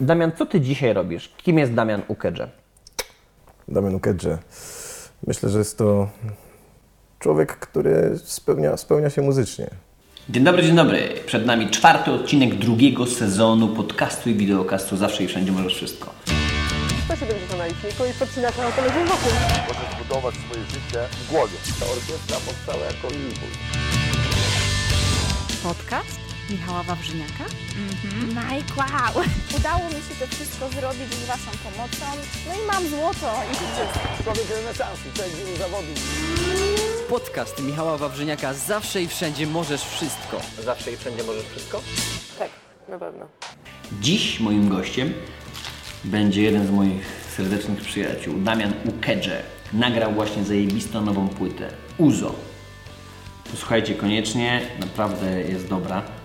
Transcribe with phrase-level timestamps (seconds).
[0.00, 1.30] Damian, co ty dzisiaj robisz?
[1.36, 2.48] Kim jest Damian Ukedże?
[3.68, 4.38] Damian Ukedże.
[5.26, 6.08] Myślę, że jest to
[7.18, 9.70] człowiek, który spełnia, spełnia się muzycznie.
[10.28, 11.08] Dzień dobry, dzień dobry.
[11.26, 16.14] Przed nami czwarty odcinek drugiego sezonu podcastu i wideokastu Zawsze i Wszędzie Możesz Wszystko.
[17.04, 19.32] 170 na liczniku i podcinać na telewizyję wokół.
[19.68, 21.54] Możesz budować swoje życie w głowie.
[21.80, 23.58] Ta orkiestra powstała jako impuls.
[25.62, 26.17] Podcast
[26.50, 27.44] Michała Wawrzyniaka?
[28.28, 29.24] Mike, wow!
[29.58, 32.06] Udało mi się to wszystko zrobić z Waszą pomocą.
[32.48, 34.22] No i mam złoto i wszystko.
[34.24, 35.98] Człowiek renesansu, człowiek wielu zawodów.
[37.08, 40.40] Podcast Michała Wawrzyniaka Zawsze i Wszędzie Możesz Wszystko.
[40.64, 41.80] Zawsze i Wszędzie Możesz Wszystko?
[42.38, 42.50] Tak,
[42.88, 43.26] na pewno.
[44.00, 45.12] Dziś moim gościem
[46.04, 47.06] będzie jeden z moich
[47.36, 49.42] serdecznych przyjaciół, Damian Ukedże.
[49.72, 52.34] Nagrał właśnie zajebistą nową płytę, Uzo.
[53.50, 56.17] Posłuchajcie koniecznie, naprawdę jest dobra.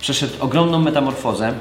[0.00, 1.54] Przeszedł ogromną metamorfozę.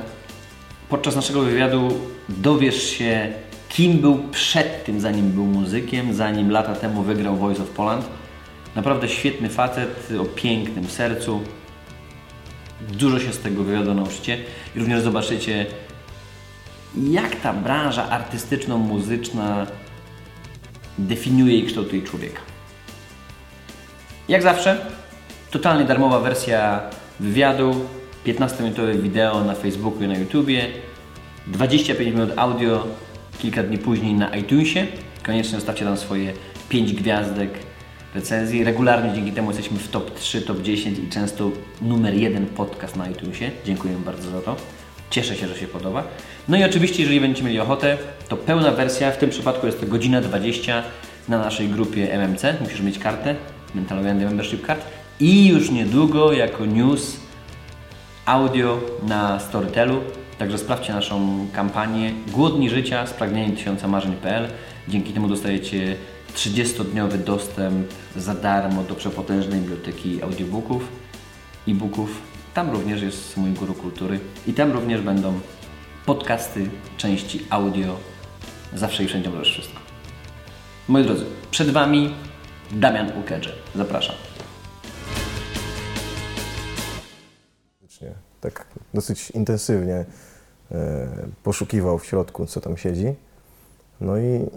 [0.90, 3.34] Podczas naszego wywiadu dowiesz się,
[3.70, 8.06] kim był przed tym, zanim był muzykiem, zanim lata temu wygrał Voice of Poland.
[8.76, 11.42] Naprawdę świetny facet o pięknym sercu.
[12.92, 14.38] Dużo się z tego wywiadu nauczycie
[14.76, 15.66] i również zobaczycie,
[16.96, 19.68] jak ta branża artystyczno-muzyczna
[20.98, 22.42] definiuje i kształtuje człowieka.
[24.30, 24.86] Jak zawsze,
[25.52, 26.82] totalnie darmowa wersja
[27.20, 27.86] wywiadu,
[28.26, 30.66] 15-minutowe wideo na Facebooku i na YouTubie,
[31.48, 32.88] 25 minut audio
[33.40, 34.88] kilka dni później na iTunesie.
[35.26, 36.34] Koniecznie zostawcie tam swoje
[36.70, 37.50] 5 gwiazdek
[38.16, 38.64] recenzji.
[38.64, 43.10] Regularnie dzięki temu jesteśmy w top 3, top 10 i często numer 1 podcast na
[43.10, 43.52] iTunesie.
[43.66, 44.56] Dziękuję bardzo za to.
[45.10, 46.04] Cieszę się, że się podoba.
[46.48, 47.98] No i oczywiście, jeżeli będziecie mieli ochotę,
[48.30, 50.84] to pełna wersja, w tym przypadku jest to godzina 20
[51.28, 52.44] na naszej grupie MMC.
[52.62, 53.36] Musisz mieć kartę,
[53.76, 54.86] Mental Wendy Membership Card.
[55.20, 57.29] I już niedługo jako news
[58.30, 60.02] audio na Storytelu.
[60.38, 64.48] Także sprawdźcie naszą kampanię Głodni Życia, spragnienie tysiąca marzeń.pl.
[64.88, 65.96] Dzięki temu dostajecie
[66.36, 70.88] 30-dniowy dostęp za darmo do przepotężnej biblioteki audiobooków,
[71.68, 72.22] e-booków.
[72.54, 75.40] Tam również jest mój guru kultury i tam również będą
[76.06, 77.96] podcasty, części audio.
[78.74, 79.80] Zawsze i wszędzie możesz wszystko.
[80.88, 82.14] Moi drodzy, przed Wami
[82.72, 83.52] Damian Ukedże.
[83.76, 84.16] Zapraszam.
[88.42, 90.06] Tak dosyć intensywnie
[90.72, 91.08] e,
[91.44, 93.16] poszukiwał w środku, co tam siedzi.
[94.02, 94.50] No i,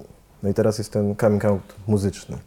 [0.43, 2.38] no i teraz jest ten coming out muzyczny.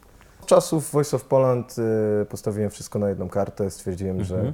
[0.42, 1.76] Od czasów Voice of Poland
[2.22, 3.72] e, postawiłem wszystko na jedną kartę.
[3.72, 4.54] Stwierdziłem, że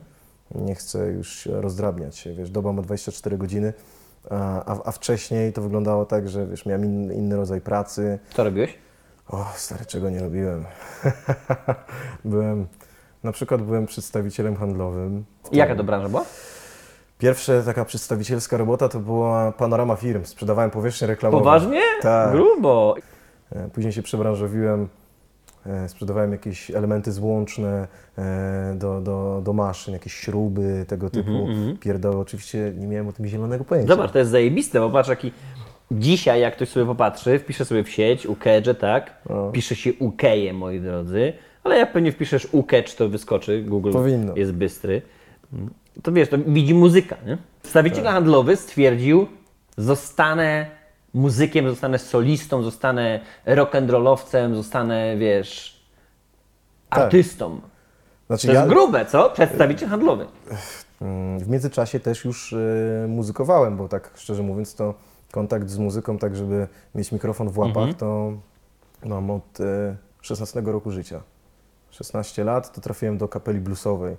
[0.55, 2.33] nie chcę już rozdrabniać się.
[2.33, 3.73] Wiesz, doba ma 24 godziny,
[4.29, 8.19] a, a, wcześniej to wyglądało tak, że wiesz, miałem inny, inny rodzaj pracy.
[8.33, 8.77] Co robiłeś?
[9.27, 10.65] O, stary, czego nie robiłem.
[12.25, 12.67] byłem,
[13.23, 15.25] na przykład byłem przedstawicielem handlowym.
[15.51, 16.25] I Jaka to branża była?
[17.21, 20.25] Pierwsza taka przedstawicielska robota to była panorama firm.
[20.25, 21.39] Sprzedawałem powierzchnię reklamową.
[21.43, 21.81] Poważnie?
[22.01, 22.31] Tak.
[22.31, 22.95] Grubo.
[23.51, 24.87] E, Później się przebranżowiłem.
[25.65, 27.87] e, Sprzedawałem jakieś elementy złączne
[28.17, 31.47] e, do, do, do maszyn, jakieś śruby, tego typu
[31.79, 32.17] pierdoły.
[32.17, 33.93] Oczywiście nie miałem o tym zielonego pojęcia.
[33.95, 35.31] Zobacz, to jest zajebiste, bo patrz jaki...
[35.91, 39.13] Dzisiaj, jak ktoś sobie popatrzy, wpisze sobie w sieć Ukedże, tak?
[39.29, 39.51] No.
[39.51, 41.33] Pisze się Ukeje, moi drodzy.
[41.63, 43.63] Ale jak pewnie wpiszesz Ukedż, to wyskoczy.
[43.63, 44.33] Google Powinno.
[44.35, 45.01] jest bystry.
[46.03, 47.37] To wiesz, to widzi muzyka, nie?
[47.61, 48.13] Przedstawiciel Tak.
[48.13, 49.27] handlowy stwierdził,
[49.77, 50.65] zostanę
[51.13, 55.81] muzykiem, zostanę solistą, zostanę rock'n'rollowcem, zostanę, wiesz,
[56.89, 56.99] Tak.
[56.99, 57.61] artystą.
[58.27, 59.29] Znaczy, To jest ja grube, co?
[59.29, 60.25] Przedstawiciel handlowy.
[61.39, 62.57] w międzyczasie też już e,
[63.07, 64.93] muzykowałem, bo tak szczerze mówiąc to
[65.31, 67.93] kontakt z muzyką, tak żeby mieć mikrofon w łapach, Mhm.
[67.95, 68.33] to
[69.05, 71.21] mam od e, 16 roku życia.
[71.91, 74.17] 16 lat to trafiłem do kapeli bluesowej.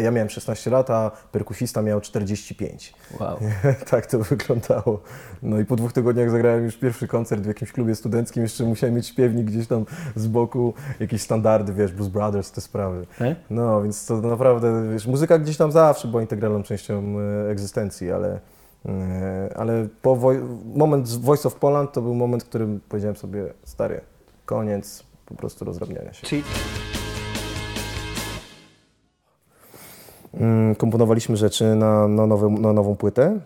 [0.00, 2.94] Ja miałem 16 lat, a perkusista miał 45.
[3.20, 3.38] Wow.
[3.90, 5.00] tak to wyglądało.
[5.42, 8.42] No i po dwóch tygodniach zagrałem już pierwszy koncert w jakimś klubie studenckim.
[8.42, 9.84] Jeszcze musiałem mieć śpiewnik gdzieś tam
[10.16, 13.06] z boku, jakieś standardy, wiesz, Blues Brothers, te sprawy.
[13.20, 13.36] E?
[13.50, 18.40] No, więc to naprawdę, wiesz, muzyka gdzieś tam zawsze była integralną częścią e, egzystencji, ale,
[18.86, 20.34] e, ale po
[20.74, 24.00] moment z Voice of Poland to był moment, w którym powiedziałem sobie, stary,
[24.46, 26.26] koniec po prostu rozdrabniania się.
[26.26, 26.42] Czyli
[30.78, 33.40] komponowaliśmy rzeczy na, na, nowe, na nową płytę.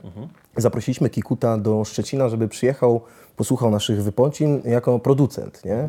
[0.56, 3.00] Zaprosiliśmy Kikuta do Szczecina, żeby przyjechał,
[3.36, 5.88] posłuchał naszych wypocin jako producent, nie?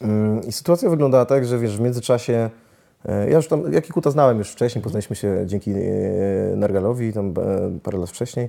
[0.00, 2.50] Mm, I sytuacja wyglądała tak, że wiesz, w międzyczasie
[3.04, 5.76] e, ja już tam, ja Kikuta znałem już wcześniej, poznaliśmy się dzięki e,
[6.56, 8.48] Nargalowi, tam e, parę lat wcześniej,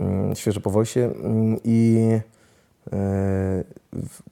[0.00, 2.08] mm, świeżo po wojsie mm, i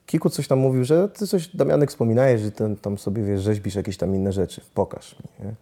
[0.05, 3.75] Kikut coś tam mówił, że ty coś, Damianek, wspominałeś, że ten, tam sobie, wiesz, rzeźbisz
[3.75, 5.53] jakieś tam inne rzeczy, pokaż nie?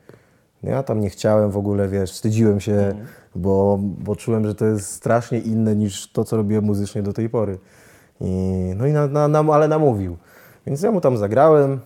[0.64, 3.06] Ja tam nie chciałem w ogóle, wiesz, wstydziłem się, Mhm.
[3.36, 7.30] bo, bo czułem, że to jest strasznie inne niż to, co robiłem muzycznie do tej
[7.30, 7.58] pory.
[8.22, 8.32] I,
[8.78, 10.18] no i na, na, na, ale namówił.
[10.68, 11.80] Więc ja mu tam zagrałem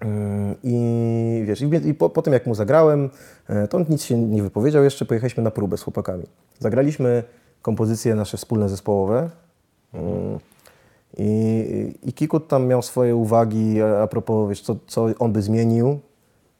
[0.00, 3.10] mm, i wiesz, i, i po, po tym jak mu zagrałem,
[3.48, 6.24] e, to on nic się nie wypowiedział jeszcze, pojechaliśmy na próbę z chłopakami.
[6.58, 7.22] Zagraliśmy
[7.62, 9.30] kompozycje nasze wspólne zespołowe.
[9.94, 10.38] Mm,
[11.16, 16.00] I, I Kikut tam miał swoje uwagi a, propos, wiesz, co, co on by zmienił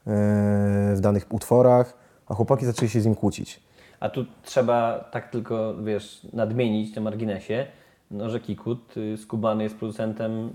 [0.06, 1.94] w danych utworach,
[2.26, 3.60] a chłopaki zaczęli się z nim kłócić.
[4.00, 7.66] A tu trzeba tak tylko, wiesz, nadmienić na marginesie,
[8.10, 10.50] no, że Kikut y, skubany jest producentem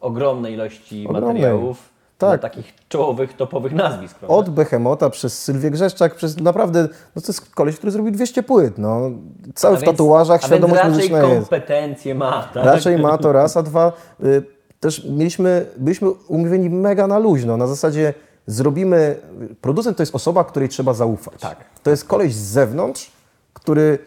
[0.00, 1.34] ogromnej ilości Ogromnej.
[1.34, 1.88] materiałów
[2.18, 2.40] Tak.
[2.40, 4.18] takich czołowych, topowych nazwisk.
[4.18, 4.36] prawda?
[4.36, 8.78] Od Behemota przez Sylwię Grzeszczak, przez naprawdę, no to jest koleś, który zrobił 200 płyt,
[8.78, 9.10] no.
[9.54, 11.48] Cały A w więc- tatuażach, świadomość więc raczej muzyczna jest.
[11.50, 12.64] kompetencje ma, tak?
[12.64, 13.92] Raczej ma to raz, a dwa,
[14.24, 14.42] y,
[14.80, 18.14] też mieliśmy, byliśmy umówieni mega na luźno, na zasadzie
[18.52, 19.16] zrobimy,
[19.60, 21.40] producent to jest osoba, której trzeba zaufać.
[21.40, 21.56] Tak.
[21.82, 23.12] To jest koleś z zewnątrz,
[23.52, 23.98] który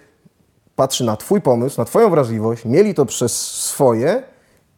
[0.75, 4.24] patrzy na twój pomysł, na twoją wrażliwość, mieli to przez swoje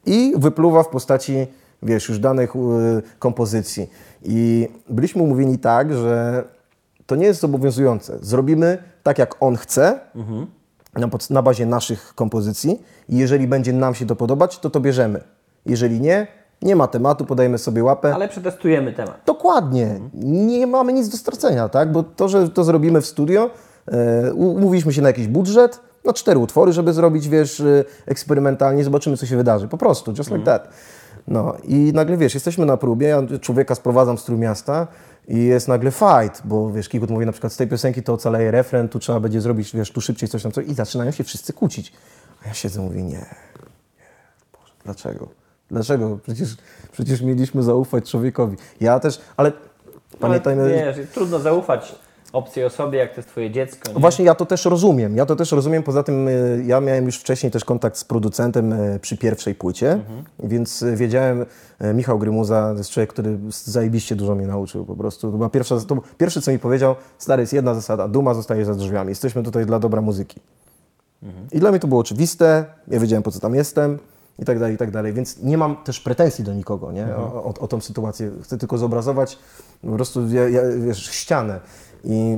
[0.05, 1.47] i wypluwa w postaci,
[1.83, 2.59] wiesz, już danych y,
[3.19, 3.89] kompozycji.
[4.23, 6.43] I byliśmy umówieni tak, że
[7.05, 8.17] to nie jest zobowiązujące.
[8.21, 9.99] Zrobimy tak, jak on chce,
[10.93, 14.79] na, pod- na bazie naszych kompozycji i jeżeli będzie nam się to podobać, to to
[14.79, 15.23] bierzemy.
[15.65, 16.27] Jeżeli nie,
[16.61, 18.15] nie ma tematu, podajemy sobie łapę.
[18.15, 19.21] Ale przetestujemy temat.
[19.25, 19.99] Dokładnie.
[20.13, 21.91] Nie mamy nic do stracenia, tak?
[21.91, 23.49] Bo to, że to zrobimy w studio,
[23.87, 29.17] e, umówiliśmy się na jakiś budżet, na cztery utwory, żeby zrobić, wiesz, e, eksperymentalnie, zobaczymy,
[29.17, 29.67] co się wydarzy.
[29.67, 30.69] Po prostu, just like that.
[31.27, 34.87] No i nagle, wiesz, jesteśmy na próbie, ja człowieka sprowadzam z Trójmiasta
[35.27, 38.51] i jest nagle fight, bo wiesz, Kikut mówi na przykład z tej piosenki to ocaleje
[38.51, 41.53] refren, tu trzeba będzie zrobić, wiesz, tu szybciej coś tam, coś i zaczynają się wszyscy
[41.53, 41.93] kłócić.
[42.43, 43.25] A ja siedzę i mówię, nie, nie,
[44.53, 45.44] Boże, dlaczego?
[45.75, 46.19] Dlaczego?
[46.23, 46.57] Przecież,
[46.91, 48.57] przecież mieliśmy zaufać człowiekowi.
[48.81, 49.51] Ja też, ale
[50.19, 50.63] pamiętajmy...
[50.63, 51.95] Ale, wiesz, trudno zaufać
[52.33, 53.89] obcej osobie, jak to jest twoje dziecko.
[53.91, 53.99] Nie?
[53.99, 55.15] Właśnie ja to też rozumiem.
[55.15, 55.83] Ja to też rozumiem.
[55.83, 59.99] Poza tym y, ja miałem już wcześniej też kontakt z producentem y, przy pierwszej płycie,
[60.39, 61.45] więc y, wiedziałem,
[61.93, 65.31] Michał Grymuza to jest człowiek, który zajebiście dużo mnie nauczył po prostu.
[65.31, 68.75] To była pierwsza, to pierwsze, co mi powiedział, stary, jest jedna zasada, duma zostaje za
[68.75, 69.09] drzwiami.
[69.09, 70.39] Jesteśmy tutaj dla dobra muzyki.
[71.51, 73.99] I dla mnie to było oczywiste, ja wiedziałem, po co tam jestem
[74.39, 75.13] i tak dalej, i tak dalej.
[75.13, 77.15] Więc nie mam też pretensji do nikogo, nie?
[77.15, 78.31] O, o, o tą sytuację.
[78.43, 79.39] Chcę tylko zobrazować
[79.81, 81.59] po prostu, ja, ja, wiesz, ścianę.
[82.03, 82.37] I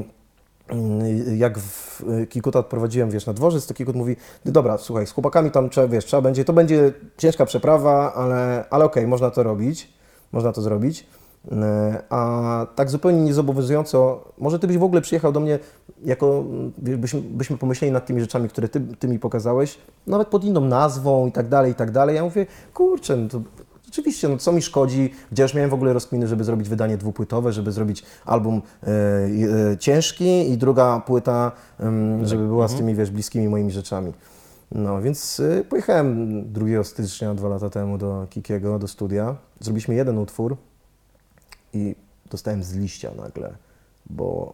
[0.68, 4.16] mm, jak w Kikuta odprowadziłem, wiesz, na dworzec, to Kikut mówi,
[4.46, 8.86] dobra, słuchaj, z chłopakami tam trzeba, wiesz, trzeba będzie, to będzie ciężka przeprawa, ale, ale
[8.86, 9.94] okej, można to robić,
[10.32, 11.08] można to zrobić.
[11.52, 15.60] E, A tak zupełnie niezobowiązująco, może ty byś w ogóle przyjechał do mnie,
[16.06, 16.44] jako
[16.78, 21.28] byśmy, byśmy pomyśleli nad tymi rzeczami, które ty, ty mi pokazałeś, nawet pod inną nazwą
[21.28, 22.16] i tak dalej, i tak dalej.
[22.16, 23.42] Ja mówię, kurczę, no to
[23.90, 27.54] Oczywiście, no co mi szkodzi, gdzie już miałem w ogóle rozkminy, żeby zrobić wydanie dwupłytowe,
[27.54, 28.88] żeby zrobić album e,
[29.72, 34.14] e, ciężki i druga płyta, em, żeby była z tymi, wiesz, bliskimi moimi rzeczami.
[34.72, 39.36] No, więc e, pojechałem 2 stycznia, dwa lata temu do Kikiego, do studia.
[39.60, 40.58] Zrobiliśmy jeden utwór
[41.78, 41.96] i
[42.32, 43.54] dostałem z liścia nagle,
[44.10, 44.54] bo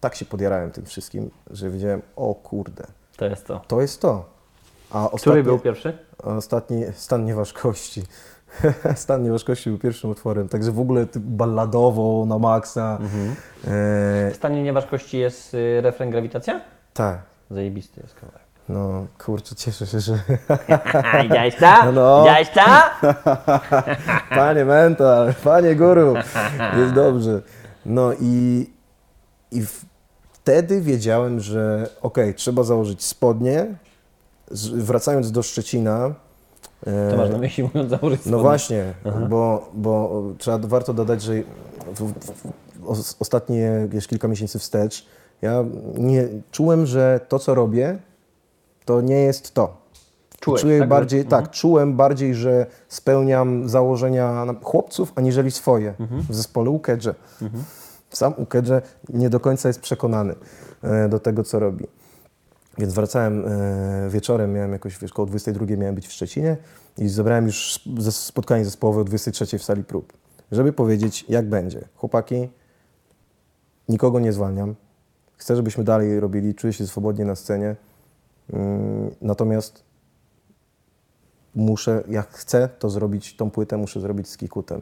[0.00, 2.84] tak się podjarałem tym wszystkim, że wiedziałem, o kurde,
[3.16, 3.60] To jest to.
[3.68, 4.24] to jest to.
[4.90, 5.98] A Który ostatnie- był pierwszy?
[6.22, 8.02] Ostatni stan nieważkości.
[8.94, 12.98] stan nieważkości był pierwszym utworem, także w ogóle balladowo na maksa.
[13.00, 13.06] E,
[14.30, 16.60] W stanie nieważkości jest y, refren Grawitacja?
[16.94, 17.18] tak,
[17.50, 18.41] Zajebisty jest kawałek.
[18.72, 20.18] No kurczę, cieszę się, że
[21.22, 21.92] Widziałeś to?
[21.92, 22.20] No.
[22.22, 22.60] Widziałeś to?
[24.36, 26.14] panie mental, panie guru,
[26.78, 27.42] jest dobrze.
[27.86, 28.66] No i,
[29.52, 29.62] i
[30.32, 33.66] wtedy wiedziałem, że okej, trzeba założyć spodnie.
[34.50, 36.14] Z, wracając do Szczecina,
[36.86, 38.42] e, To masz na myśli mówiąc założyć No spodnie.
[38.42, 38.84] właśnie,
[39.28, 41.32] bo, bo trzeba, warto dodać, że
[41.94, 45.06] w, w, w, os- ostatnie wiesz, kilka miesięcy wstecz
[45.42, 45.64] ja
[45.94, 47.98] nie, czułem, że to, co robię,
[48.84, 49.82] to nie jest to.
[50.40, 50.88] Czułeś, Czuję tak?
[50.88, 55.94] bardziej, tak, czułem bardziej, że spełniam założenia chłopców, aniżeli swoje
[56.28, 57.14] w zespole Ukedże.
[58.10, 60.34] Sam Ukedże nie do końca jest przekonany
[60.82, 61.86] e, do tego, co robi.
[62.78, 66.56] Więc wracałem e, wieczorem, miałem jakoś, wiesz, koło 22 miałem być w Szczecinie
[66.98, 70.12] i zebrałem już spotkanie zespołowe o 23 w sali prób,
[70.52, 71.88] żeby powiedzieć, jak będzie.
[71.96, 72.48] Chłopaki,
[73.88, 74.74] nikogo nie zwalniam.
[75.36, 77.76] Chcę, żebyśmy dalej robili, czuję się swobodnie na scenie.
[78.52, 79.82] Mm, Natomiast
[81.54, 84.80] muszę, jak chcę to zrobić, tą płytę muszę zrobić z Kikutem,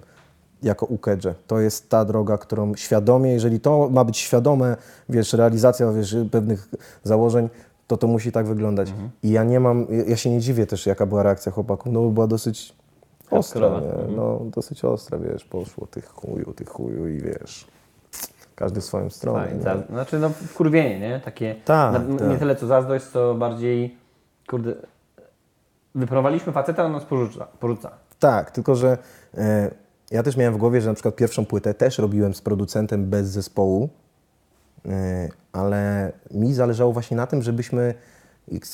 [0.63, 1.35] jako ukedże.
[1.47, 4.77] To jest ta droga, którą świadomie, jeżeli to ma być świadome,
[5.09, 6.69] wiesz, realizacja wiesz, pewnych
[7.05, 7.49] założeń,
[7.87, 8.93] to to musi tak wyglądać.
[9.23, 12.11] I ja nie mam, ja- się nie dziwię też, jaka była reakcja chłopaków, no bo
[12.11, 12.75] była dosyć
[13.31, 14.17] ostra, nie?
[14.17, 17.67] no dosyć ostra, wiesz, poszło tych chuju, tych chuju i wiesz,
[18.61, 19.49] Każdy w swoją stronę.
[19.61, 21.21] Za, znaczy no wkurwienie, nie?
[21.21, 22.29] Takie, Tak, na, tak.
[22.29, 23.97] nie tyle co zazdrość, co bardziej,
[24.49, 24.75] kurde,
[25.95, 27.47] wyprowadziliśmy faceta, on nas porzuca.
[27.61, 27.91] porzuca.
[28.19, 28.99] Tak, tylko że
[29.39, 29.71] e,
[30.11, 33.29] ja też miałem w głowie, że na przykład pierwszą płytę też robiłem z producentem bez
[33.29, 33.89] zespołu,
[34.87, 37.95] e, ale mi zależało właśnie na tym, żebyśmy,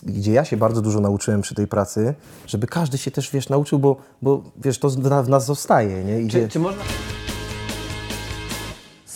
[0.02, 2.14] gdzie ja się bardzo dużo nauczyłem przy tej pracy,
[2.46, 4.88] żeby każdy się też, wiesz, nauczył, bo, bo wiesz, to
[5.22, 6.20] w nas zostaje, nie?
[6.20, 6.82] I Czy, czy można...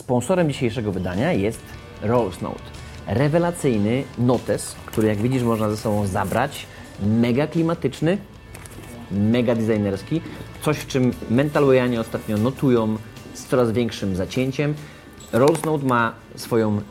[0.01, 1.61] Sponsorem dzisiejszego wydania jest
[2.01, 2.61] Rolls Note.
[3.07, 6.65] Rewelacyjny notes, który jak widzisz można ze sobą zabrać.
[7.05, 8.17] Mega klimatyczny,
[9.11, 10.21] mega designerski.
[10.61, 11.63] Coś, w czym Mental
[11.99, 12.97] ostatnio notują
[13.33, 14.73] z coraz większym zacięciem.
[15.33, 16.81] Rolls Note ma swoją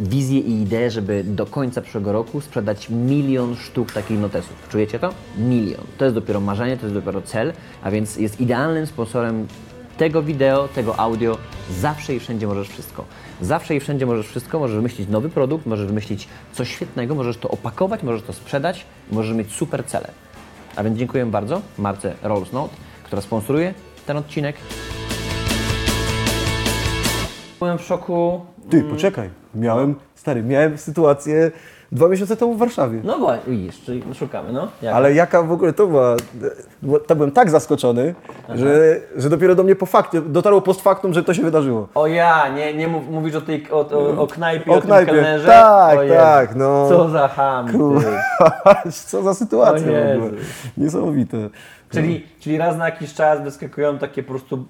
[0.00, 4.68] wizję i ideę, żeby do końca przyszłego roku sprzedać milion sztuk takich notesów.
[4.68, 5.10] Czujecie to?
[5.38, 5.84] Milion.
[5.98, 9.46] To jest dopiero marzenie, to jest dopiero cel, a więc jest idealnym sponsorem
[9.96, 11.38] tego wideo, tego audio.
[11.70, 13.04] Zawsze i wszędzie możesz wszystko.
[13.40, 14.58] Zawsze i wszędzie możesz wszystko.
[14.58, 19.36] Możesz wymyślić nowy produkt, możesz wymyślić coś świetnego, możesz to opakować, możesz to sprzedać, możesz
[19.36, 20.08] mieć super cele.
[20.76, 22.74] A więc dziękuję bardzo marce Rolls Note,
[23.04, 23.74] która sponsoruje
[24.06, 24.56] ten odcinek.
[27.58, 28.40] Byłem w szoku.
[28.70, 31.50] Ty, poczekaj, miałem, stary, miałem sytuację
[31.92, 33.00] dwa miesiące temu w Warszawie.
[33.04, 34.68] No właśnie, widzisz, czyli szukamy, no.
[34.82, 34.94] Jak?
[34.94, 36.16] Ale jaka w ogóle to była.
[37.06, 38.14] To byłem tak zaskoczony,
[38.54, 41.88] że, że dopiero do mnie po fakcie, dotarło post factum, że to się wydarzyło.
[41.94, 45.12] O ja, nie, nie mów, mówisz o tej, o, o, o knajpie, O o, knajpie.
[45.12, 45.46] tym kelnerze?
[45.46, 46.14] Tak, O Jezu.
[46.16, 46.88] tak, no.
[46.88, 47.68] Co za ham.
[49.06, 50.30] Co za sytuacja w ogóle.
[50.76, 51.36] Niesamowite.
[51.90, 54.64] Czyli, czyli raz na jakiś czas wyskakują takie po prostu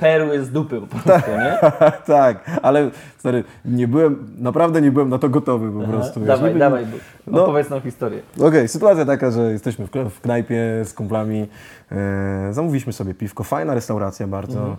[0.00, 1.58] perły z dupy po prostu, nie?
[2.06, 6.20] tak, ale stary, nie byłem, naprawdę nie byłem na to gotowy po prostu.
[6.20, 6.28] wiesz.
[6.28, 6.86] dawaj, Nie- dawaj,
[7.26, 7.42] No.
[7.42, 8.20] opowiedz nam historię.
[8.40, 11.46] Okej, sytuacja taka, że jesteśmy w, knajpie z kumplami.
[11.92, 13.44] E, zamówiliśmy sobie piwko.
[13.44, 14.76] Fajna restauracja bardzo.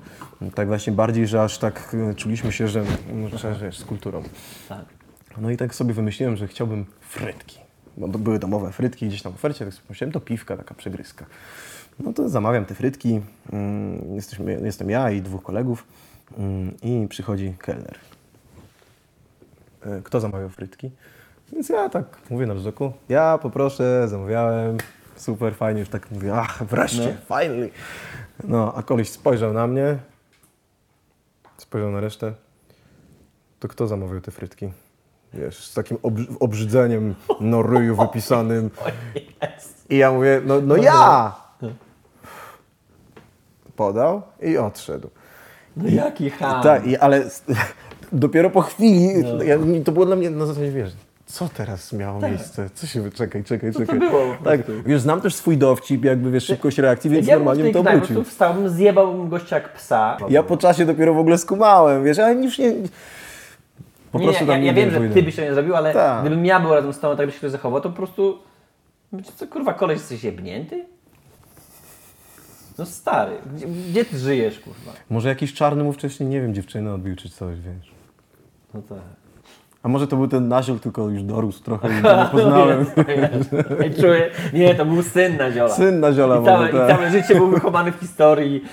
[0.56, 4.24] Tak właśnie bardziej, że aż tak e, czuliśmy się, że, no, że wiesz, z kulturą.
[4.70, 4.86] Tak.
[5.38, 7.60] No i tak sobie wymyśliłem, że chciałbym frytki.
[7.98, 10.74] Bo to były domowe frytki gdzieś tam w ofercie, tak sobie pomyślałem, to piwka, taka
[10.76, 11.26] przegryzka.
[12.00, 13.22] No to zamawiam te frytki.
[13.54, 15.88] Mm, Jesteśmy, jestem ja i dwóch kolegów.
[16.38, 18.00] Mm, I przychodzi kelner.
[19.86, 20.92] E, Kto zamawiał frytki?
[21.54, 22.94] Więc ja tak mówię na wzroku.
[23.10, 24.78] Ja poproszę, zamawiałem.
[25.16, 27.70] Super, fajnie, już tak mówię, ach, wreszcie, finally.
[28.44, 29.98] No, a koleś spojrzał na mnie,
[31.58, 32.34] spojrzał na resztę.
[33.60, 34.72] To kto zamawiał te frytki?
[35.34, 38.70] Wiesz, z takim obrzy- obrzydzeniem na ryju wypisanym.
[39.90, 41.36] I ja mówię, no, no ja!
[43.76, 45.10] Podał i odszedł.
[45.78, 46.64] No jaki ham.
[46.64, 47.24] Tak, ale
[48.12, 49.08] dopiero po chwili,
[49.46, 50.92] ja, mi- to było dla mnie na zasadzie, wiesz,
[51.26, 52.70] co teraz miało miejsce?
[52.74, 54.00] Co się, wy- czekaj, czekaj, czekaj.
[54.00, 54.10] Tak.
[54.10, 57.74] było Tak, wiesz, znam też swój dowcip, jakby, wiesz, szybkość reakcji, więc ja normalnie bym
[57.74, 58.16] to po obrócił.
[58.16, 60.18] prostu wstałbym, zjebałbym gościa jak psa.
[60.30, 62.74] Ja po czasie dopiero w ogóle skumałem, wiesz, ale już nie...
[64.12, 66.22] Po nie, prostu nie, ja, ja wiem, że ty byś to nie zrobił, ale Tak.
[66.22, 68.38] gdybym ja był razem z tobą, tak byś się zachował, to po prostu...
[69.36, 70.86] Co kurwa, koleś jesteś jebnięty?
[72.82, 74.92] No stary, gdzie, gdzie ty żyjesz kurwa?
[75.10, 77.92] Może jakiś czarny mu wcześniej, nie wiem, dziewczynę odbił czy coś, wiesz.
[78.74, 78.98] No tak.
[79.84, 82.86] A może to był ten naziol, tylko już dorósł trochę i go nie poznałem.
[83.90, 85.70] I czuję, nie, to był syn na ziola.
[85.70, 86.90] Syn naziola I całe, może, I tak.
[86.98, 88.64] całe życie był wychowany w historii.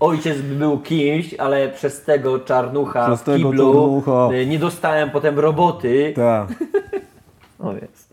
[0.00, 4.28] Ojciec by był kimś, ale przez tego czarnucha Przez w tego kiblu czarnucha.
[4.34, 6.12] y, nie dostałem potem roboty.
[6.16, 6.48] Tak.
[7.58, 8.09] O jest.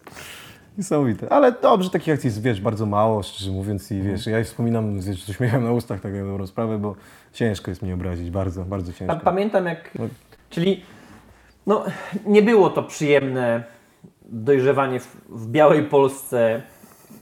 [0.78, 1.32] Niesamowite.
[1.32, 3.92] Ale dobrze, takich akcji jest, wiesz, bardzo mało, szczerze mówiąc.
[3.92, 6.96] I wiesz, ja wspominam wiesz, z uśmiechem na ustach taką dobrą sprawę, bo
[7.34, 9.20] ciężko jest mnie obrazić, bardzo, bardzo ciężko.
[9.24, 9.92] pamiętam jak...
[10.50, 10.84] Czyli
[11.68, 11.86] no,
[12.26, 13.64] nie było to przyjemne
[14.26, 16.62] dojrzewanie w, w białej Polsce,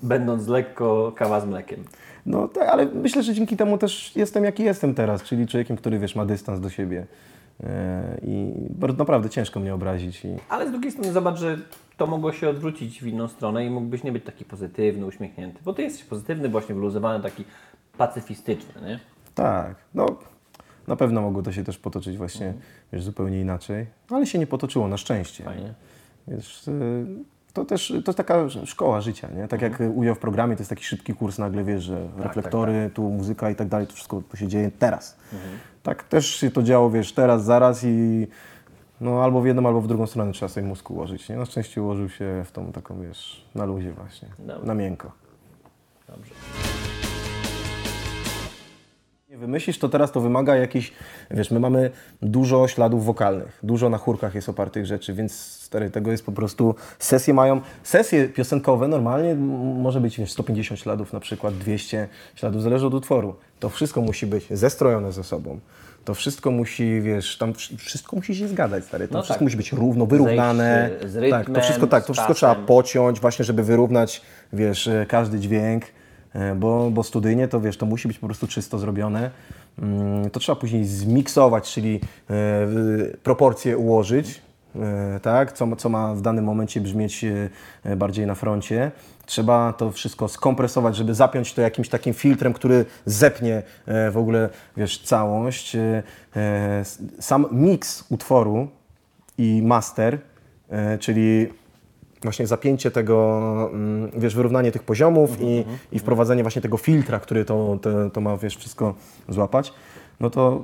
[0.04, 1.84] będąc lekko kawa z mlekiem.
[2.26, 6.00] No tak, ale myślę, że dzięki temu też jestem jaki jestem teraz, czyli człowiekiem, który,
[6.00, 7.06] wiesz, ma dystans do siebie.
[7.64, 10.26] E, I bardzo naprawdę ciężko mnie obrazić.
[10.26, 10.28] I...
[10.50, 11.58] Ale z drugiej strony zobacz, że
[11.98, 15.60] to mogło się odwrócić w inną stronę i mógłbyś nie być taki pozytywny, uśmiechnięty.
[15.66, 17.44] Bo ty jesteś pozytywny, właśnie wyluzowany, taki
[17.98, 19.00] pacyfistyczny, nie?
[19.36, 20.06] Tak, no
[20.88, 22.54] na pewno mogło to się też potoczyć właśnie,
[22.94, 25.44] wiesz, zupełnie inaczej, ale się nie potoczyło, na szczęście.
[25.44, 25.74] Fajnie.
[26.28, 27.06] Wiesz, y,
[27.54, 29.48] to też to jest taka szkoła życia, nie?
[29.48, 33.10] Tak jak udział w programie, to jest taki szybki kurs nagle, wiesz, że reflektory, tu
[33.10, 35.18] muzyka i tak dalej, to wszystko to się dzieje teraz.
[35.84, 38.28] Tak też się to działo, wiesz, teraz, zaraz i
[39.02, 41.36] no albo w jedną, albo w drugą stronę trzeba sobie mózg ułożyć, nie?
[41.36, 44.66] Na szczęście ułożył się w tą taką, wiesz, na luzie właśnie, Dobra.
[44.66, 45.12] na miękko.
[46.08, 46.32] Dobrze.
[49.40, 50.92] Wymyślisz, to teraz to wymaga jakichś,
[51.32, 51.90] wiesz, my mamy
[52.22, 56.76] dużo śladów wokalnych, dużo na chórkach jest opartych rzeczy, więc stary, tego jest po prostu,
[57.00, 59.36] sesje mają, sesje piosenkowe normalnie
[59.82, 63.36] może być, wiesz, 150 śladów na przykład, 200 śladów, zależy od utworu.
[63.60, 65.60] To wszystko musi być zestrojone ze sobą.
[66.06, 69.08] to wszystko musi, wiesz, tam wsz- wszystko musi się zgadzać, stary.
[69.08, 69.42] To No wszystko tak.
[69.42, 70.90] musi być równo, wyrównane.
[71.06, 74.22] Zejść, z tak, to rytmem, wszystko tak, to wszystko trzeba pociąć właśnie, żeby wyrównać,
[74.54, 75.84] wiesz, e, każdy dźwięk,
[76.56, 79.32] bo, bo studyjnie to, wiesz, to musi być po prostu czysto zrobione.
[79.80, 82.00] Mm, To trzeba później zmiksować, czyli
[82.30, 82.34] e,
[83.24, 84.42] proporcje ułożyć,
[84.76, 87.50] e, tak, co, co ma w danym momencie brzmieć e,
[87.84, 88.92] e, bardziej na froncie.
[89.26, 94.50] Trzeba to wszystko skompresować, żeby zapiąć to jakimś takim filtrem, który zepnie e, w ogóle,
[94.78, 95.76] wiesz, całość.
[95.76, 96.04] E,
[96.36, 96.84] e,
[97.20, 98.68] Sam miks utworu
[99.38, 100.18] i master,
[100.70, 101.48] e, czyli
[102.26, 107.46] właśnie zapięcie tego, mm, wiesz, wyrównanie tych poziomów i, i wprowadzenie właśnie tego filtra, który
[107.46, 108.96] to, to, to ma, wiesz, wszystko
[109.30, 109.74] złapać,
[110.20, 110.62] no to,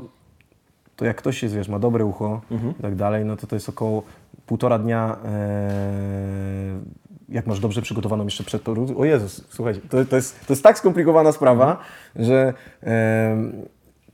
[0.95, 2.41] to jak ktoś jest, wiesz, ma dobre ucho
[2.79, 4.03] i tak dalej, no to to jest około
[4.45, 6.79] półtora dnia, e,
[7.29, 8.97] jak masz dobrze przygotowaną jeszcze przedprodukcję.
[8.97, 11.77] O Jezus, słuchajcie, to, to, jest, to jest tak skomplikowana sprawa,
[12.15, 12.53] że
[12.83, 13.37] e,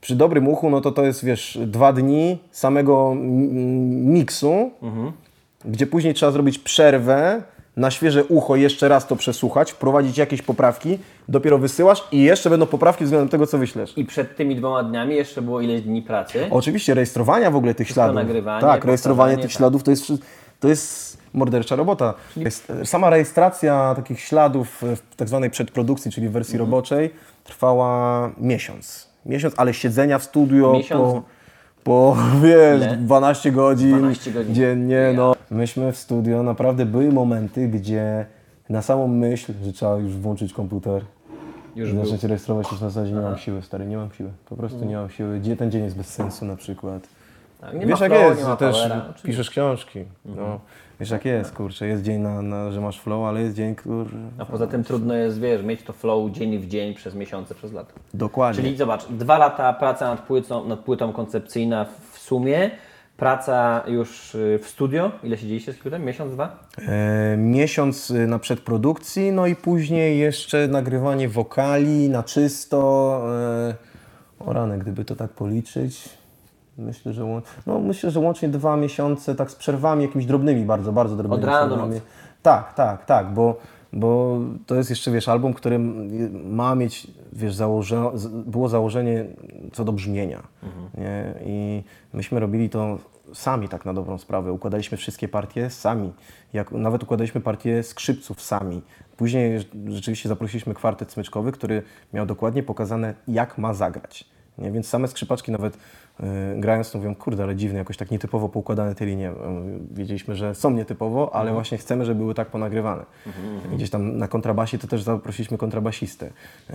[0.00, 3.14] przy dobrym uchu, no to to jest, wiesz, dwa dni samego
[3.88, 4.70] miksu,
[5.64, 7.42] gdzie później trzeba zrobić przerwę,
[7.76, 10.98] na świeże ucho jeszcze raz to przesłuchać, wprowadzić jakieś poprawki,
[11.28, 13.92] dopiero wysyłasz i jeszcze będą poprawki względem tego, co wyślesz.
[13.98, 16.46] I przed tymi dwoma dniami jeszcze było ileś dni pracy.
[16.50, 18.14] Oczywiście rejestrowania w ogóle tych śladów.
[18.14, 19.52] nagrywanie, tak, rejestrowanie tych tak.
[19.52, 20.12] śladów to jest,
[20.60, 22.14] to jest mordercza robota.
[22.36, 26.70] Jest, sama rejestracja takich śladów w tak zwanej przedprodukcji, czyli w wersji Mhm.
[26.70, 27.10] roboczej,
[27.44, 29.08] trwała miesiąc.
[29.26, 31.00] Miesiąc, ale siedzenia w studio Miesiąc?
[31.02, 31.22] po,
[31.88, 32.96] po wiesz, Ile?
[32.96, 34.54] 12 godzin, 12 godzin.
[34.54, 35.12] dziennie.
[35.16, 35.34] No.
[35.50, 38.26] Myśmy w studio, naprawdę były momenty, gdzie
[38.68, 41.02] na samą myśl, że trzeba już włączyć komputer,
[41.76, 42.04] Już i był.
[42.04, 44.30] zacząć rejestrować już na zasadzie nie mam siły, stary, nie mam siły.
[44.48, 45.40] Po prostu nie mam siły.
[45.40, 47.08] Gdzie ten dzień jest bez sensu na przykład.
[47.60, 49.08] Tak, nie Wiesz jak flow, jest, że też powera, oczywiście.
[49.08, 49.24] Mhm.
[49.26, 50.04] piszesz książki.
[50.24, 50.60] No.
[51.00, 54.10] Wiesz jak jest, kurczę, jest dzień, na, na, że masz flow, ale jest dzień, który...
[54.38, 57.72] A poza tym trudno jest, wiesz, mieć to flow dzień w dzień przez miesiące, przez
[57.72, 57.92] lata.
[58.14, 58.62] Dokładnie.
[58.62, 62.70] Czyli zobacz, dwa lata praca nad płytą, nad płytą koncepcyjna w sumie,
[63.16, 65.10] praca już y, w studio.
[65.22, 66.04] Ile siedzieliście z płytem?
[66.04, 66.68] Miesiąc, dwa?
[66.88, 73.22] E, miesiąc y, na przedprodukcji, no i później jeszcze nagrywanie wokali na czysto.
[73.68, 73.74] E,
[74.38, 76.08] o rany, gdyby to tak policzyć.
[76.78, 81.16] Myślę, że, no, myślę, że łącznie dwa miesiące, tak z przerwami jakimiś drobnymi, bardzo, bardzo
[81.16, 82.00] drobnymi Od nocy.
[82.42, 83.56] Tak, tak, tak, bo,
[83.92, 85.78] bo to jest jeszcze, wiesz, album, który
[86.44, 88.10] ma mieć, wiesz, założe,
[88.46, 89.24] było założenie
[89.72, 90.42] co do brzmienia.
[90.98, 91.34] Nie?
[91.44, 92.98] I myśmy robili to
[93.34, 94.52] sami tak na dobrą sprawę.
[94.52, 96.12] Układaliśmy wszystkie partie sami.
[96.52, 98.82] Jak, nawet układaliśmy partie skrzypców sami.
[99.16, 104.24] Później rzeczywiście zaprosiliśmy kwartet smyczkowy, który miał dokładnie pokazane, jak ma zagrać.
[104.58, 104.72] Nie?
[104.72, 105.78] Więc same skrzypaczki nawet
[106.56, 109.30] grając to mówią, kurde, ale dziwne, jakoś tak nietypowo poukładane te linie.
[109.30, 109.34] Y,
[109.90, 113.04] Wiedzieliśmy, że są nietypowo, ale właśnie chcemy, żeby były tak ponagrywane.
[113.72, 116.26] Gdzieś tam na kontrabasie to też zaprosiliśmy kontrabasistę.
[116.26, 116.72] Y,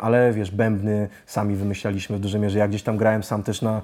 [0.00, 2.58] ale wiesz, bębny sami wymyślaliśmy w dużej mierze.
[2.58, 3.82] Ja gdzieś tam grałem sam też na,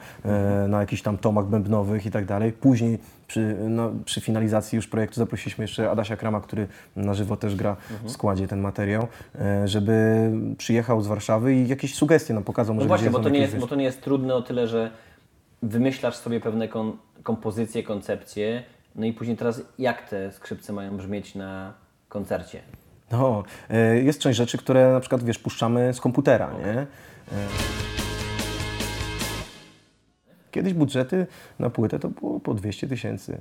[0.65, 2.53] y, na jakichś tam tomach bębnowych i tak dalej.
[2.53, 2.99] Później
[3.33, 7.77] przy, no, przy finalizacji już projektu zaprosiliśmy jeszcze Adasia Krama, który na żywo też gra
[8.05, 9.03] w składzie ten materiał,
[9.65, 12.75] y, żeby przyjechał z Warszawy i jakieś sugestie nam pokazał.
[12.75, 14.69] No Może właśnie, gdzie bo to, nie jest, bo to nie jest trudne o tyle,
[14.69, 14.91] że
[15.63, 18.63] wymyślasz sobie pewne kon, kompozycje, koncepcje,
[18.95, 21.73] no i później teraz jak te skrzypce mają brzmieć na
[22.09, 22.63] koncercie?
[23.13, 26.73] No, e, jest część rzeczy, które na przykład, wiesz, puszczamy z komputera, nie?
[26.81, 26.87] E,
[30.51, 31.27] Kiedyś budżety
[31.59, 33.39] na płytę to było po 200 tysięcy,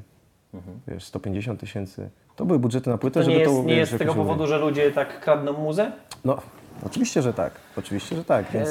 [0.87, 2.09] wiesz, 150 tysięcy.
[2.35, 3.61] To były budżety na płytę, To nie żeby jest, to...
[3.61, 5.91] nie wiesz, jest z tego powodu, że ludzie tak kradną muzę?
[6.25, 6.37] No,
[6.85, 7.53] oczywiście, że tak.
[7.77, 8.69] Oczywiście, że tak, więc...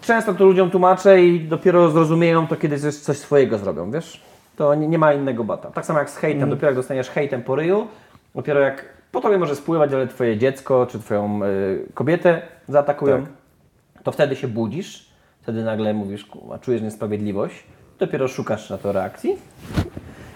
[0.00, 4.20] Często to ludziom tłumaczę i dopiero zrozumieją to, kiedy coś, coś swojego zrobią, wiesz?
[4.56, 5.70] To nie, nie ma innego bata.
[5.70, 7.86] Tak samo jak z hejtem, dopiero jak dostaniesz hejtem po ryju,
[8.34, 14.02] dopiero jak po tobie może spływać, ale twoje dziecko czy twoją y, kobietę zaatakują, Tak.
[14.02, 15.10] to wtedy się budzisz,
[15.42, 17.64] wtedy nagle mówisz, kurwa, czujesz niesprawiedliwość,
[17.98, 19.36] dopiero szukasz na to reakcji.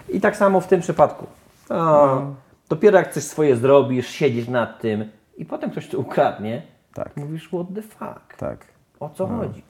[0.09, 1.27] I tak samo w tym przypadku.
[1.69, 2.21] O,
[2.69, 6.61] Dopiero jak coś swoje zrobisz, siedzisz nad tym i potem ktoś to ukradnie,
[6.95, 7.17] Tak.
[7.17, 8.37] mówisz, what the fuck?
[8.37, 8.65] Tak.
[8.99, 9.63] O co chodzi?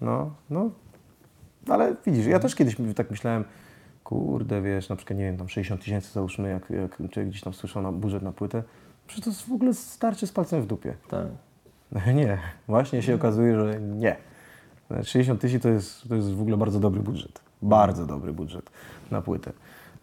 [0.00, 0.70] No, no.
[1.68, 3.44] Ale widzisz, ja też kiedyś tak myślałem,
[4.04, 6.70] kurde, wiesz, na przykład, nie wiem, tam 60 tysięcy załóżmy, jak,
[7.16, 8.62] jak gdzieś tam słyszał na budżet na płytę,
[9.06, 10.94] przecież to jest w ogóle starcie z palcem w dupie.
[11.08, 11.26] Tak.
[12.14, 14.16] Nie, właśnie się okazuje, że nie.
[15.02, 17.40] 60 tysięcy to jest, to jest w ogóle bardzo dobry budżet.
[17.62, 18.70] Bardzo dobry budżet
[19.10, 19.52] na płytę.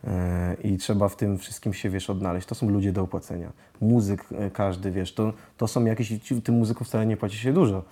[0.07, 2.47] E, I trzeba w tym wszystkim się, wiesz, odnaleźć.
[2.47, 3.51] To są ludzie do opłacenia.
[3.81, 7.83] Muzyk e, każdy, wiesz, to, to są jakieś, tym muzykom wcale nie płaci się dużo.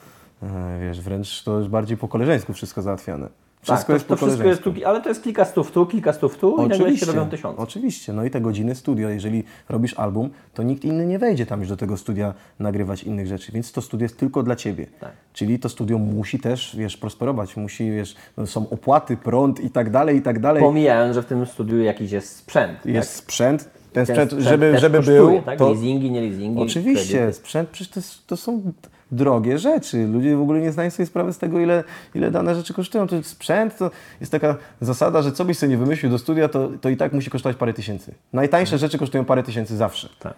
[0.43, 3.29] E, Wiesz, wręcz to jest bardziej po koleżeńsku wszystko załatwiane.
[3.73, 6.13] Wszystko to, jest po to wszystko jest tu, ale to jest kilka stów tu, kilka
[6.13, 7.61] stów tu i nagle się robią tysiące.
[7.61, 11.59] Oczywiście, no i te godziny studio, jeżeli robisz album, to nikt inny nie wejdzie tam
[11.59, 14.87] już do tego studia nagrywać innych rzeczy, więc to studio jest tylko dla Ciebie.
[14.99, 15.11] Tak.
[15.33, 19.89] Czyli to studio musi też, wiesz, prosperować, musi, wiesz, no są opłaty, prąd i tak
[19.89, 20.63] dalej, i tak dalej.
[20.63, 22.85] Pomijając, że w tym studiu jakiś jest sprzęt.
[22.85, 23.17] Jest tak?
[23.17, 25.59] sprzęt, ten Ten sprzęt, sprzęt żeby, żeby kosztuje, był, tak?
[25.59, 26.61] to Leasingi, nie leasingi.
[26.61, 27.33] Oczywiście, kredyty.
[27.33, 28.61] sprzęt, przecież to, to są
[29.11, 30.07] drogie rzeczy.
[30.07, 31.83] Ludzie w ogóle nie zdają sobie sprawy z tego, ile,
[32.15, 33.07] ile dane rzeczy kosztują.
[33.07, 36.69] To sprzęt to jest taka zasada, że co byś sobie nie wymyślił do studia, to,
[36.81, 38.13] to i tak musi kosztować parę tysięcy.
[38.33, 40.09] Najtańsze rzeczy kosztują parę tysięcy zawsze.
[40.19, 40.33] Tak.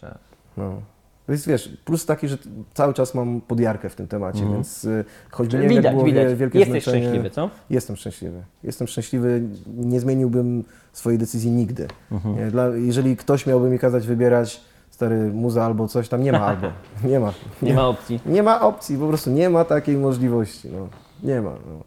[0.00, 0.18] Tak.
[0.56, 0.82] No.
[1.28, 2.38] Jest, wiesz, plus taki, że
[2.74, 6.34] cały czas mam podjarkę w tym temacie, więc y, choć nie Widać, było widać.
[6.34, 7.50] wielkie Jesteś znaczenie, szczęśliwy, co?
[7.70, 8.42] Jestem szczęśliwy.
[8.64, 9.42] Jestem szczęśliwy.
[9.76, 11.88] Nie zmieniłbym swojej decyzji nigdy.
[12.12, 12.36] Mhm.
[12.36, 14.60] Nie, Dla, jeżeli ktoś miałby mi kazać wybierać
[15.02, 16.66] stary muza albo coś, tam nie ma albo.
[17.10, 17.32] Nie ma.
[17.62, 18.20] Nie ma opcji.
[18.26, 20.68] Nie ma opcji, po prostu nie ma takiej możliwości.
[20.68, 20.88] No.
[21.22, 21.50] Nie ma.
[21.50, 21.84] No.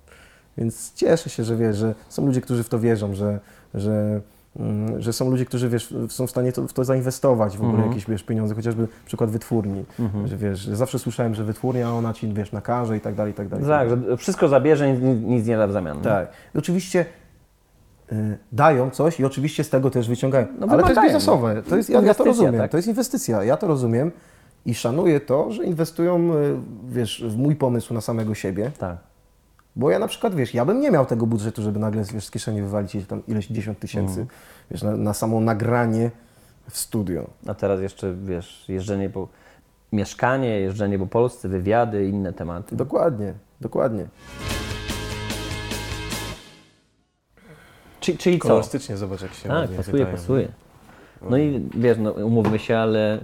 [0.57, 3.39] Więc cieszę się, że wiesz, że są ludzie, którzy w to wierzą, że,
[3.73, 4.21] że,
[4.59, 7.73] mm, że są ludzie, którzy wiesz, są w stanie to, w to zainwestować w ogóle
[7.73, 7.89] Mhm.
[7.91, 9.85] jakieś wiesz, pieniądze, chociażby przykład wytwórni.
[10.25, 13.35] Że wiesz, że zawsze słyszałem, że wytwórnia ona ci wiesz, nakaże i tak dalej, i
[13.35, 13.65] tak dalej.
[13.65, 16.01] Tak, że wszystko zabierze i nic, nic nie da w zamian.
[16.01, 16.27] Tak.
[16.55, 17.05] I oczywiście
[18.51, 20.47] dają coś i oczywiście z tego też wyciągają.
[20.59, 21.63] No Ale to jest biznesowe.
[21.69, 22.57] To jest, ja, ja to rozumiem.
[22.57, 22.71] tak.
[22.71, 23.43] To jest inwestycja.
[23.43, 24.11] Ja to rozumiem
[24.65, 26.55] i szanuję to, że inwestują y,
[26.89, 28.71] wiesz, w mój pomysł na samego siebie.
[28.79, 28.97] tak.
[29.77, 32.31] Bo ja na przykład, wiesz, ja bym nie miał tego budżetu, żeby nagle wiesz, z
[32.31, 34.27] kieszeni wywalić tam ileś dziesiąt tysięcy Mhm.
[34.71, 36.11] wiesz, na, na samo nagranie
[36.69, 37.27] w studio.
[37.47, 39.27] A teraz jeszcze, wiesz, jeżdżenie po...
[39.91, 42.75] Mieszkanie, jeżdżenie po Polsce, wywiady, inne tematy.
[42.75, 44.05] Dokładnie, dokładnie.
[48.05, 48.47] Czy, czyli co?
[48.47, 50.47] Kolorystycznie zobacz, jak się Tak, pasuje, pasuje.
[51.29, 53.19] No i wiesz, no, umówmy się, ale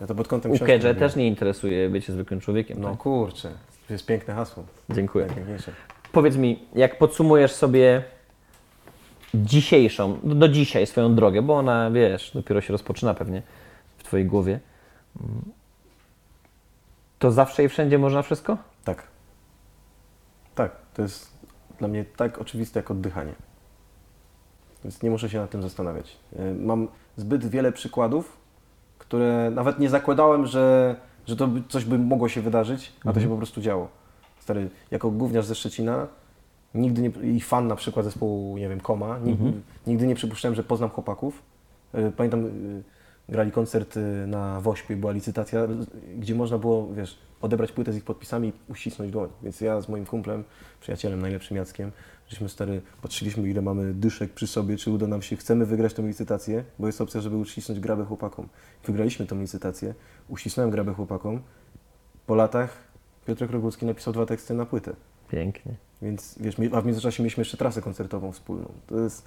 [0.00, 1.00] Ja to pod kątem u książki Kedże mówię.
[1.00, 2.80] też nie interesuje bycie zwykłym człowiekiem.
[2.80, 2.98] No tak?
[2.98, 3.52] kurczę,
[3.86, 4.64] to jest piękne hasło.
[4.90, 5.26] Dziękuję.
[5.26, 5.72] Najpiękniejsze.
[6.12, 8.02] Powiedz mi, jak podsumujesz sobie
[9.34, 13.42] dzisiejszą, do, do dzisiaj swoją drogę, bo ona, wiesz, dopiero się rozpoczyna pewnie
[13.98, 14.60] w Twojej głowie,
[15.20, 15.42] mm,
[17.18, 18.58] to zawsze i wszędzie można wszystko?
[18.84, 19.02] Tak.
[20.54, 21.32] Tak, to jest
[21.78, 23.32] dla mnie tak oczywiste jak oddychanie.
[24.84, 26.16] Więc nie muszę się nad tym zastanawiać.
[26.32, 28.36] Y, Mam zbyt wiele przykładów,
[28.98, 33.28] które nawet nie zakładałem, że, że to coś by mogło się wydarzyć, a to się
[33.28, 33.88] po prostu działo.
[34.40, 36.06] Stary, jako gówniarz ze Szczecina,
[36.74, 39.52] nigdy nie, i fan na przykład zespołu, nie wiem, Koma, nigdy,
[39.86, 41.42] nigdy nie przypuszczałem, że poznam chłopaków.
[41.94, 42.82] Y, Pamiętam, y,
[43.28, 45.60] grali koncert na Wośpie, była licytacja,
[46.18, 49.28] gdzie można było, wiesz, odebrać płytę z ich podpisami i uścisnąć dłoń.
[49.42, 50.44] Więc ja z moim kumplem,
[50.80, 51.92] przyjacielem najlepszym Jackiem,
[52.28, 56.02] żeśmy stary, patrzyliśmy ile mamy dyszek przy sobie, czy uda nam się, chcemy wygrać tę
[56.02, 58.48] licytację, bo jest opcja, żeby uścisnąć grabę chłopakom.
[58.84, 59.94] Wygraliśmy tę licytację,
[60.28, 61.42] uścisnąłem grabę chłopakom.
[62.26, 62.86] Po latach
[63.26, 64.92] Piotrek Rogucki napisał dwa teksty na płytę.
[65.28, 65.74] Pięknie.
[66.02, 68.72] Więc wiesz, a w międzyczasie mieliśmy jeszcze trasę koncertową wspólną.
[68.86, 69.26] To jest,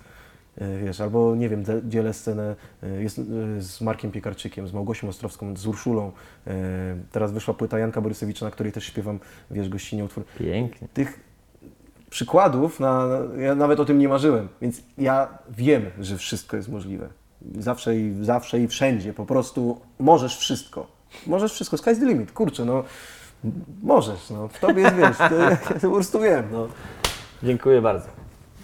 [0.58, 3.22] e, wiesz, albo nie wiem, dzielę scenę e, jest, e,
[3.62, 6.12] z Markiem Piekarczykiem, z Małgosią Ostrowską, z Urszulą.
[7.12, 9.20] Teraz wyszła płyta Janka Borysewicza, na której też śpiewam,
[9.52, 10.26] wiesz, gościnnie utwór.
[10.40, 10.88] Pięknie.
[10.94, 11.29] Tych
[12.10, 17.10] przykładów, na, ja nawet o tym nie marzyłem, więc ja wiem, że wszystko jest możliwe.
[17.60, 20.88] Zawsze i, zawsze i wszędzie, po prostu możesz wszystko.
[21.28, 22.84] Możesz wszystko, sky's the limit, kurczę, no
[23.84, 26.68] możesz, no, w tobie jest, wiesz, to, ja po prostu wiem, no.
[27.44, 28.08] Dziękuję bardzo.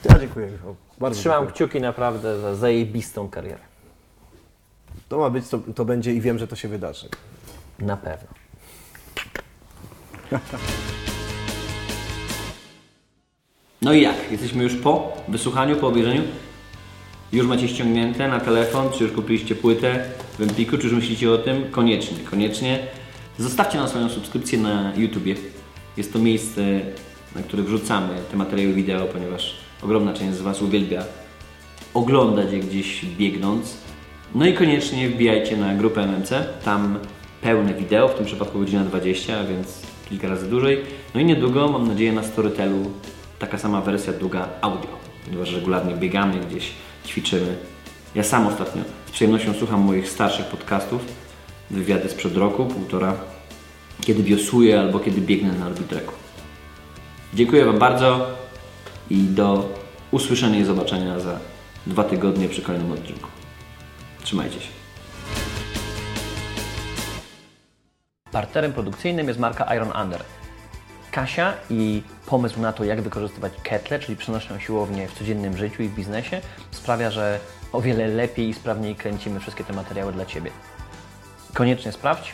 [0.10, 0.76] Ja dziękuję, Michał.
[1.00, 1.54] Bardzo Trzymam dziękuję.
[1.54, 3.60] kciuki naprawdę za zajebistą karierę.
[5.10, 7.10] To ma być, to, to będzie i wiem, że to się wydarzy.
[7.80, 8.28] Na pewno.
[13.86, 14.32] No i jak?
[14.32, 16.22] Jesteśmy już po wysłuchaniu, po obejrzeniu?
[17.34, 20.06] Już macie ściągnięte na telefon, czy już kupiliście płytę
[20.40, 21.72] w Empiku, czy już myślicie o tym?
[21.72, 22.80] Koniecznie, koniecznie.
[23.38, 25.36] Zostawcie nam swoją subskrypcję na YouTubie.
[25.98, 26.62] Jest to miejsce,
[27.36, 31.04] na które wrzucamy te materiały wideo, ponieważ ogromna część z Was uwielbia
[31.94, 33.78] oglądać je gdzieś biegnąc.
[34.36, 37.00] No i koniecznie wbijajcie na grupę MMC, tam
[37.42, 40.82] pełne wideo, w tym przypadku godzina 20, a więc kilka razy dłużej.
[41.16, 42.92] No i niedługo, mam nadzieję, na Storytelu
[43.40, 44.90] taka sama wersja długa audio,
[45.26, 46.72] ponieważ regularnie biegamy gdzieś,
[47.08, 47.58] ćwiczymy.
[48.16, 51.02] Ja sam ostatnio z przyjemnością słucham moich starszych podcastów,
[51.72, 53.14] wywiady sprzed roku, półtora,
[54.02, 56.14] kiedy wiosuję albo kiedy biegnę na Orbitreku.
[57.34, 58.28] Dziękuję Wam bardzo
[59.10, 59.70] i do
[60.12, 61.40] usłyszenia i zobaczenia za
[61.88, 63.30] dwa tygodnie przy kolejnym odcinku.
[64.24, 64.70] Trzymajcie się.
[68.32, 70.24] Partnerem produkcyjnym jest marka Iron Under.
[71.16, 75.88] Kasia i pomysł na to, jak wykorzystywać ketle, czyli przenośną siłownię w codziennym życiu i
[75.88, 77.40] w biznesie, sprawia, że
[77.72, 80.52] o wiele lepiej i sprawniej kręcimy wszystkie te materiały dla Ciebie.
[81.54, 82.34] Koniecznie sprawdź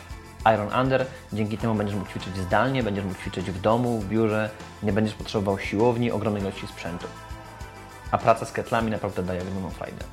[0.54, 1.06] Iron Under.
[1.32, 4.50] Dzięki temu będziesz mógł ćwiczyć zdalnie, będziesz mógł ćwiczyć w domu, w biurze,
[4.82, 7.06] nie będziesz potrzebował siłowni, ogromnej ilości sprzętu.
[8.10, 10.04] A praca z ketlami naprawdę daje ogromną frajdę.